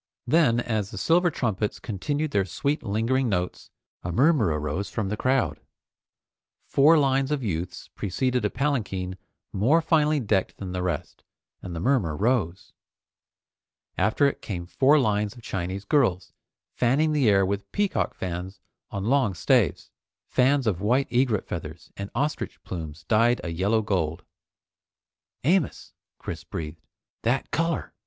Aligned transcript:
Then, 0.25 0.59
as 0.59 0.89
the 0.89 0.97
silver 0.97 1.29
trumpets 1.29 1.79
continued 1.79 2.31
their 2.31 2.43
sweet 2.43 2.81
lingering 2.81 3.29
notes, 3.29 3.69
a 4.01 4.11
murmur 4.11 4.47
arose 4.47 4.89
from 4.89 5.09
the 5.09 5.15
crowd. 5.15 5.59
Four 6.65 6.97
lines 6.97 7.29
of 7.29 7.43
youths 7.43 7.89
preceded 7.93 8.43
a 8.43 8.49
palanquin 8.49 9.15
more 9.53 9.79
finely 9.79 10.19
decked 10.19 10.57
than 10.57 10.71
the 10.71 10.81
rest, 10.81 11.23
and 11.61 11.75
the 11.75 11.79
murmur 11.79 12.15
rose. 12.17 12.73
After 13.95 14.25
it 14.25 14.41
came 14.41 14.65
four 14.65 14.97
lines 14.97 15.35
of 15.35 15.43
Chinese 15.43 15.85
girls, 15.85 16.33
fanning 16.73 17.11
the 17.11 17.29
air 17.29 17.45
with 17.45 17.71
peacock 17.71 18.15
fans 18.15 18.59
on 18.89 19.05
long 19.05 19.35
staves, 19.35 19.91
fans 20.25 20.65
of 20.65 20.81
white 20.81 21.11
egret 21.13 21.45
feathers, 21.47 21.91
and 21.95 22.09
ostrich 22.15 22.59
plumes 22.63 23.03
dyed 23.03 23.39
a 23.43 23.49
yellow 23.49 23.83
gold. 23.83 24.23
"Amos!" 25.43 25.93
Chris 26.17 26.43
breathed, 26.43 26.81
"That 27.21 27.51
color! 27.51 27.93